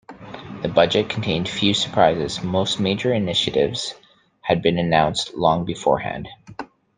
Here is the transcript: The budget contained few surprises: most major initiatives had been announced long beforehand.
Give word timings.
The 0.63 0.67
budget 0.67 1.09
contained 1.09 1.47
few 1.47 1.75
surprises: 1.75 2.41
most 2.43 2.79
major 2.79 3.13
initiatives 3.13 3.93
had 4.41 4.63
been 4.63 4.79
announced 4.79 5.35
long 5.35 5.63
beforehand. 5.63 6.27